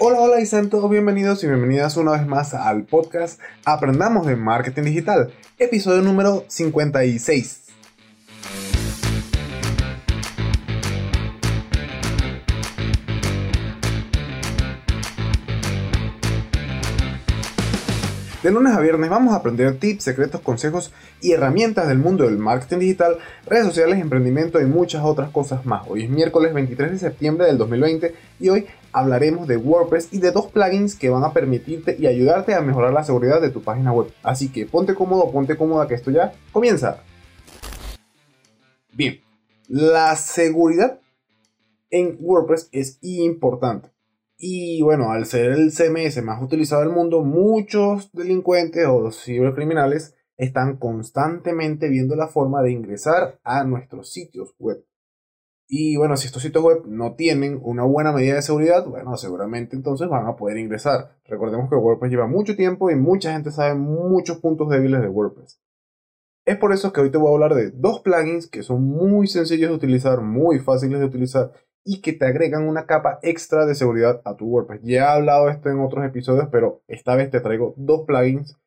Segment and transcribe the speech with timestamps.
[0.00, 4.34] Hola, hola y sean todos bienvenidos y bienvenidas una vez más al podcast Aprendamos de
[4.34, 7.60] Marketing Digital, episodio número 56.
[18.42, 20.92] De lunes a viernes vamos a aprender tips, secretos, consejos
[21.22, 25.86] y herramientas del mundo del marketing digital, redes sociales, emprendimiento y muchas otras cosas más.
[25.88, 30.30] Hoy es miércoles 23 de septiembre del 2020 y hoy hablaremos de WordPress y de
[30.30, 33.92] dos plugins que van a permitirte y ayudarte a mejorar la seguridad de tu página
[33.92, 34.12] web.
[34.22, 37.02] Así que ponte cómodo, ponte cómoda que esto ya comienza.
[38.92, 39.20] Bien,
[39.68, 41.00] la seguridad
[41.90, 43.90] en WordPress es importante.
[44.38, 50.76] Y bueno, al ser el CMS más utilizado del mundo, muchos delincuentes o cibercriminales están
[50.76, 54.84] constantemente viendo la forma de ingresar a nuestros sitios web.
[55.66, 59.76] Y bueno, si estos sitios web no tienen una buena medida de seguridad, bueno, seguramente
[59.76, 61.16] entonces van a poder ingresar.
[61.24, 65.60] Recordemos que WordPress lleva mucho tiempo y mucha gente sabe muchos puntos débiles de WordPress.
[66.46, 69.26] Es por eso que hoy te voy a hablar de dos plugins que son muy
[69.26, 71.52] sencillos de utilizar, muy fáciles de utilizar
[71.82, 74.82] y que te agregan una capa extra de seguridad a tu WordPress.
[74.82, 78.58] Ya he hablado esto en otros episodios, pero esta vez te traigo dos plugins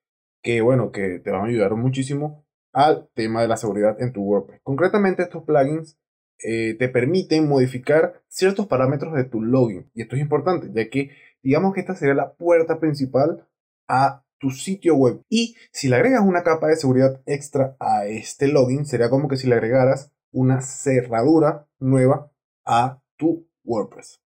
[0.41, 4.23] que, bueno, que te van a ayudar muchísimo al tema de la seguridad en tu
[4.23, 4.61] WordPress.
[4.63, 5.97] Concretamente, estos plugins
[6.43, 9.89] eh, te permiten modificar ciertos parámetros de tu login.
[9.93, 11.11] Y esto es importante, ya que
[11.43, 13.47] digamos que esta sería la puerta principal
[13.87, 15.21] a tu sitio web.
[15.29, 19.37] Y si le agregas una capa de seguridad extra a este login, sería como que
[19.37, 22.31] si le agregaras una cerradura nueva
[22.65, 24.21] a tu WordPress.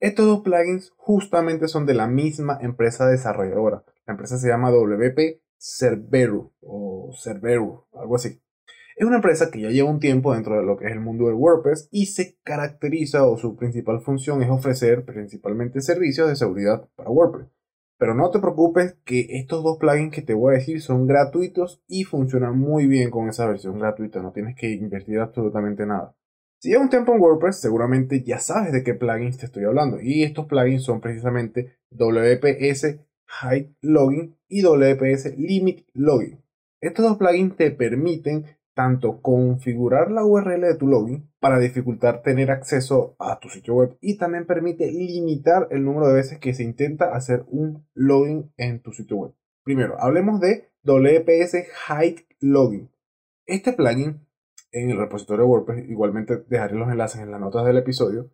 [0.00, 3.84] Estos dos plugins justamente son de la misma empresa desarrolladora.
[4.06, 8.40] La empresa se llama WP Cerberus o Cerberus, algo así.
[8.96, 11.26] Es una empresa que ya lleva un tiempo dentro de lo que es el mundo
[11.26, 16.88] del WordPress y se caracteriza o su principal función es ofrecer principalmente servicios de seguridad
[16.94, 17.48] para WordPress.
[17.98, 21.82] Pero no te preocupes que estos dos plugins que te voy a decir son gratuitos
[21.88, 26.14] y funcionan muy bien con esa versión gratuita, no tienes que invertir absolutamente nada.
[26.60, 30.00] Si llevas un tiempo en WordPress, seguramente ya sabes de qué plugins te estoy hablando.
[30.00, 33.00] Y estos plugins son precisamente WPS
[33.42, 36.40] Hide Login y WPS Limit Login.
[36.80, 38.44] Estos dos plugins te permiten
[38.74, 43.96] tanto configurar la URL de tu login para dificultar tener acceso a tu sitio web
[44.00, 48.82] y también permite limitar el número de veces que se intenta hacer un login en
[48.82, 49.32] tu sitio web.
[49.62, 51.54] Primero, hablemos de WPS
[51.88, 52.90] Hide Login.
[53.46, 54.26] Este plugin
[54.74, 58.30] en el repositorio WordPress, igualmente dejaré los enlaces en las notas del episodio,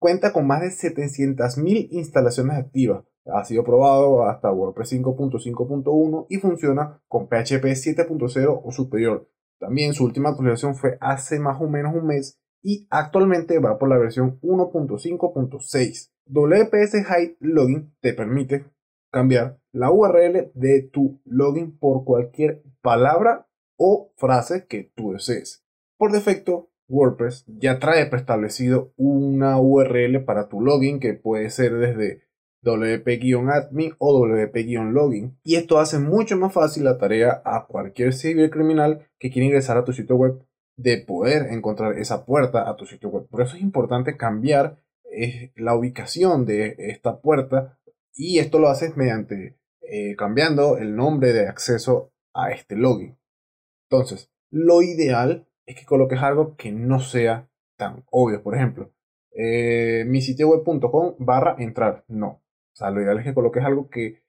[0.00, 3.04] cuenta con más de 700.000 instalaciones activas.
[3.26, 9.30] Ha sido probado hasta WordPress 5.5.1 y funciona con PHP 7.0 o superior.
[9.64, 13.88] También su última actualización fue hace más o menos un mes y actualmente va por
[13.88, 16.10] la versión 1.5.6.
[16.26, 18.66] WPS Hide Login te permite
[19.10, 23.46] cambiar la URL de tu login por cualquier palabra
[23.78, 25.64] o frase que tú desees.
[25.96, 32.23] Por defecto, WordPress ya trae preestablecido una URL para tu login que puede ser desde
[32.64, 35.36] wp-admin o wp-login.
[35.44, 39.84] Y esto hace mucho más fácil la tarea a cualquier cibercriminal que quiera ingresar a
[39.84, 40.44] tu sitio web
[40.76, 43.26] de poder encontrar esa puerta a tu sitio web.
[43.28, 44.78] Por eso es importante cambiar
[45.10, 47.78] eh, la ubicación de esta puerta
[48.14, 53.16] y esto lo haces mediante eh, cambiando el nombre de acceso a este login.
[53.88, 58.42] Entonces, lo ideal es que coloques algo que no sea tan obvio.
[58.42, 58.92] Por ejemplo,
[59.32, 62.04] eh, mi sitio web.com barra entrar.
[62.08, 62.42] No.
[62.74, 64.22] O sea, lo ideal es que coloques algo que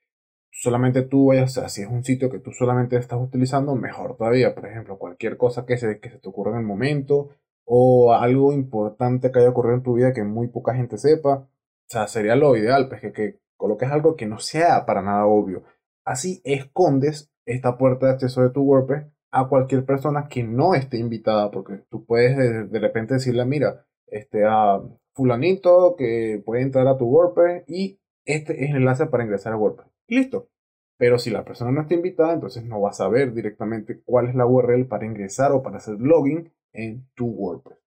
[0.52, 4.16] solamente tú vayas, o sea, si es un sitio que tú solamente estás utilizando, mejor
[4.16, 4.56] todavía.
[4.56, 7.30] Por ejemplo, cualquier cosa que se, que se te ocurra en el momento
[7.66, 11.38] o algo importante que haya ocurrido en tu vida que muy poca gente sepa.
[11.38, 15.26] O sea, sería lo ideal, pues que, que coloques algo que no sea para nada
[15.26, 15.64] obvio.
[16.06, 20.98] Así escondes esta puerta de acceso de tu WordPress a cualquier persona que no esté
[20.98, 22.38] invitada, porque tú puedes
[22.72, 24.82] de, repente decirle, mira, este, a
[25.14, 29.58] fulanito que puede entrar a tu WordPress y este es el enlace para ingresar a
[29.58, 29.90] WordPress.
[30.08, 30.50] listo.
[30.98, 34.36] Pero si la persona no está invitada, entonces no vas a ver directamente cuál es
[34.36, 37.78] la URL para ingresar o para hacer login en tu WordPress.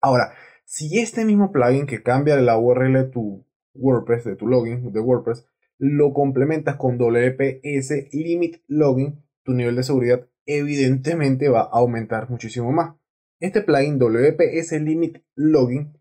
[0.00, 0.32] Ahora,
[0.64, 5.00] si este mismo plugin que cambia la URL de tu WordPress, de tu login de
[5.00, 5.46] WordPress,
[5.78, 12.72] lo complementas con WPS Limit Login, tu nivel de seguridad evidentemente va a aumentar muchísimo
[12.72, 12.96] más.
[13.38, 15.98] Este plugin WPS Limit Login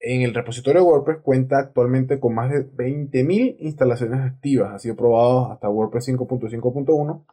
[0.00, 4.74] en el repositorio de WordPress cuenta actualmente con más de 20.000 instalaciones activas.
[4.74, 7.24] Ha sido probado hasta WordPress 5.5.1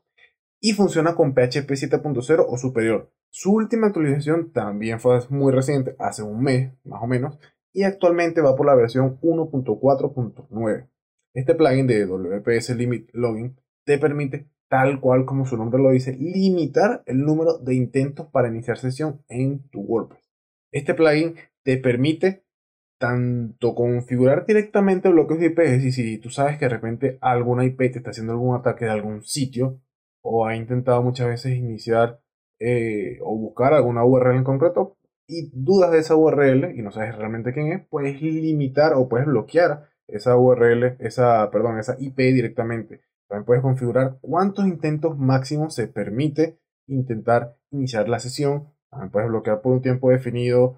[0.59, 3.12] y funciona con PHP 7.0 o superior.
[3.29, 7.38] Su última actualización también fue muy reciente, hace un mes más o menos,
[7.73, 10.89] y actualmente va por la versión 1.4.9.
[11.33, 16.15] Este plugin de WPS Limit Login te permite, tal cual como su nombre lo dice,
[16.17, 20.31] limitar el número de intentos para iniciar sesión en tu WordPress.
[20.71, 22.44] Este plugin te permite
[22.97, 27.65] tanto configurar directamente bloques de IP, es decir, si tú sabes que de repente alguna
[27.65, 29.81] IP te está haciendo algún ataque de algún sitio
[30.21, 32.19] o ha intentado muchas veces iniciar
[32.59, 34.97] eh, o buscar alguna URL en concreto
[35.27, 39.27] y dudas de esa URL y no sabes realmente quién es, puedes limitar o puedes
[39.27, 43.01] bloquear esa URL, esa, perdón, esa IP directamente.
[43.27, 48.69] También puedes configurar cuántos intentos máximos se permite intentar iniciar la sesión.
[48.89, 50.77] También puedes bloquear por un tiempo definido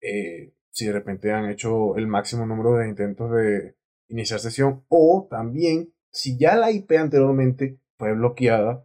[0.00, 3.76] eh, si de repente han hecho el máximo número de intentos de
[4.08, 4.84] iniciar sesión.
[4.88, 8.84] O también si ya la IP anteriormente fue bloqueada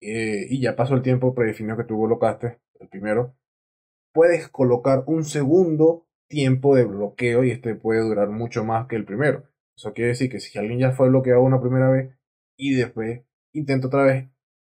[0.00, 3.36] eh, y ya pasó el tiempo predefinido que tú colocaste, el primero,
[4.12, 9.04] puedes colocar un segundo tiempo de bloqueo y este puede durar mucho más que el
[9.04, 9.44] primero.
[9.76, 12.12] Eso quiere decir que si alguien ya fue bloqueado una primera vez
[12.56, 13.22] y después
[13.52, 14.28] intenta otra vez,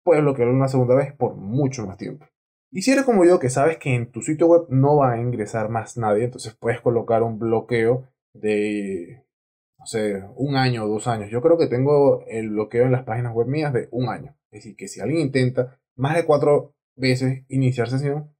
[0.05, 2.27] puedes bloquearlo una segunda vez por mucho más tiempo.
[2.75, 5.21] Y si eres como yo que sabes que en tu sitio web no va a
[5.21, 9.25] ingresar más nadie, entonces puedes colocar un bloqueo de,
[9.79, 11.31] no sé, un año o dos años.
[11.31, 14.35] Yo creo que tengo el bloqueo en las páginas web mías de un año.
[14.51, 18.35] Es decir, que si alguien intenta más de cuatro veces iniciar sesión,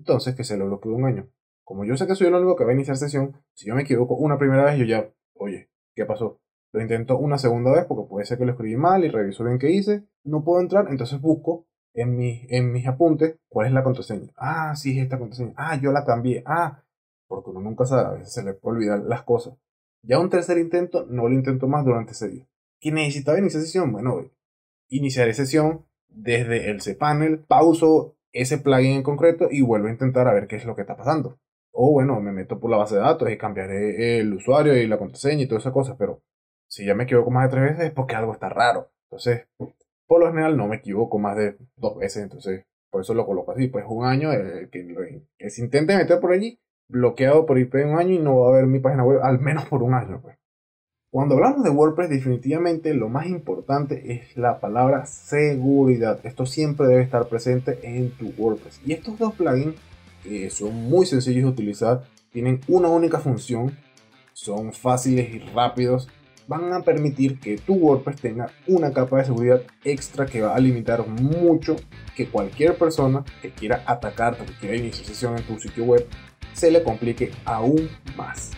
[0.00, 1.30] entonces que se lo bloquee un año.
[1.62, 3.82] Como yo sé que soy el único que va a iniciar sesión, si yo me
[3.82, 6.40] equivoco una primera vez, yo ya, oye, ¿qué pasó?
[6.72, 9.60] Lo intento una segunda vez porque puede ser que lo escribí mal y reviso bien
[9.60, 10.02] qué hice.
[10.24, 14.30] No puedo entrar, entonces busco en, mi, en mis apuntes cuál es la contraseña.
[14.36, 15.54] Ah, sí, es esta contraseña.
[15.56, 16.42] Ah, yo la cambié.
[16.46, 16.82] Ah,
[17.26, 19.54] porque uno nunca sabe, a veces se le puede olvidar las cosas.
[20.02, 22.46] Ya un tercer intento, no lo intento más durante ese día.
[22.80, 23.90] ¿Qué necesitaba iniciar sesión?
[23.90, 24.30] Bueno,
[24.88, 30.34] iniciaré sesión desde el cPanel, pauso ese plugin en concreto y vuelvo a intentar a
[30.34, 31.38] ver qué es lo que está pasando.
[31.72, 34.98] O bueno, me meto por la base de datos y cambiaré el usuario y la
[34.98, 36.22] contraseña y todas esas cosas, pero
[36.68, 38.90] si ya me equivoco más de tres veces es porque algo está raro.
[39.04, 39.46] Entonces,
[40.06, 43.52] por lo general no me equivoco más de dos veces, entonces por eso lo coloco
[43.52, 43.68] así.
[43.68, 44.86] Pues un año, eh, que,
[45.38, 46.58] que, se intente meter por allí,
[46.88, 49.66] bloqueado por IP un año y no va a ver mi página web al menos
[49.66, 50.20] por un año.
[50.22, 50.36] Pues.
[51.10, 56.20] Cuando hablamos de WordPress, definitivamente lo más importante es la palabra seguridad.
[56.24, 58.80] Esto siempre debe estar presente en tu WordPress.
[58.84, 59.76] Y estos dos plugins
[60.24, 63.76] eh, son muy sencillos de utilizar, tienen una única función,
[64.32, 66.08] son fáciles y rápidos,
[66.48, 70.60] van a permitir que tu WordPress tenga una capa de seguridad extra que va a
[70.60, 71.76] limitar mucho
[72.14, 76.06] que cualquier persona que quiera atacarte, que quiera iniciar sesión en tu sitio web,
[76.52, 78.52] se le complique aún más.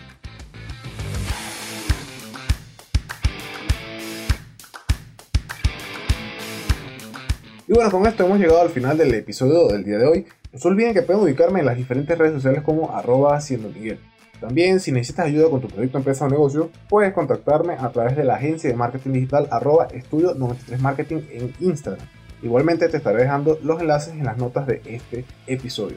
[7.67, 10.27] Y bueno, con esto hemos llegado al final del episodio del día de hoy.
[10.53, 13.99] No se olviden que pueden ubicarme en las diferentes redes sociales como arroba haciendo Miguel.
[14.41, 18.25] También, si necesitas ayuda con tu proyecto, empresa o negocio, puedes contactarme a través de
[18.25, 22.07] la agencia de marketing digital arroba estudio 93 marketing en Instagram.
[22.43, 25.97] Igualmente te estaré dejando los enlaces en las notas de este episodio.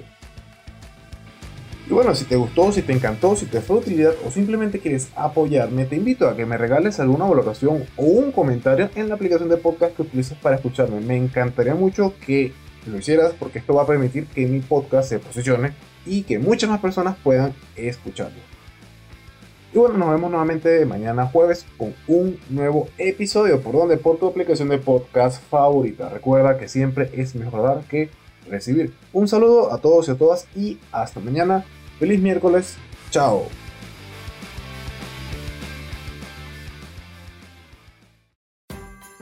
[1.88, 4.80] Y bueno, si te gustó, si te encantó, si te fue de utilidad o simplemente
[4.80, 9.16] quieres apoyarme, te invito a que me regales alguna valoración o un comentario en la
[9.16, 11.02] aplicación de podcast que utilices para escucharme.
[11.02, 12.54] Me encantaría mucho que
[12.88, 15.74] lo hicieras porque esto va a permitir que mi podcast se posicione
[16.06, 18.39] y que muchas más personas puedan escucharlo.
[19.74, 23.62] Y bueno, nos vemos nuevamente mañana jueves con un nuevo episodio.
[23.62, 26.10] ¿Por donde Por tu aplicación de podcast favorita.
[26.10, 28.10] Recuerda que siempre es mejor dar que
[28.50, 28.93] recibir.
[29.13, 31.63] Un saludo a todos y a todas y hasta mañana.
[32.00, 32.75] Feliz miércoles.
[33.12, 33.46] Chao.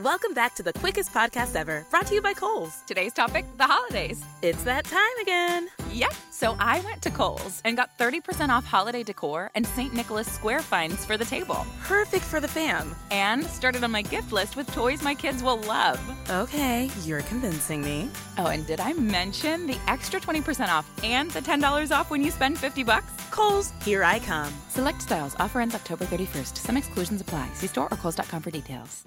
[0.00, 2.80] Welcome back to the quickest podcast ever, brought to you by Kohl's.
[2.86, 4.24] Today's topic the holidays.
[4.40, 5.68] It's that time again.
[5.92, 6.14] Yep.
[6.30, 9.92] So I went to Kohl's and got 30% off holiday decor and St.
[9.92, 11.66] Nicholas Square finds for the table.
[11.82, 12.94] Perfect for the fam.
[13.10, 16.00] And started on my gift list with toys my kids will love.
[16.30, 18.08] Okay, you're convincing me.
[18.38, 22.30] Oh, and did I mention the extra 20% off and the $10 off when you
[22.30, 23.12] spend 50 bucks?
[23.30, 24.54] Kohl's, here I come.
[24.70, 25.36] Select styles.
[25.38, 26.56] Offer ends October 31st.
[26.56, 27.50] Some exclusions apply.
[27.52, 29.04] See store or kohls.com for details.